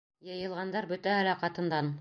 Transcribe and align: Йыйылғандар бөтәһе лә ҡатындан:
Йыйылғандар 0.29 0.89
бөтәһе 0.95 1.29
лә 1.31 1.39
ҡатындан: 1.45 1.89